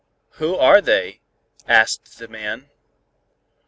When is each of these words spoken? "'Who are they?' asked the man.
"'Who 0.39 0.55
are 0.55 0.81
they?' 0.81 1.19
asked 1.67 2.17
the 2.17 2.27
man. 2.27 2.71